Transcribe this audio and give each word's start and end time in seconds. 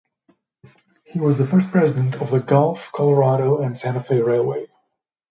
He 1.03 1.19
was 1.19 1.37
the 1.37 1.45
first 1.45 1.69
president 1.69 2.15
of 2.15 2.31
the 2.31 2.39
Gulf, 2.39 2.91
Colorado 2.91 3.61
and 3.61 3.77
Santa 3.77 4.01
Fe 4.01 4.19
Railway. 4.19 4.65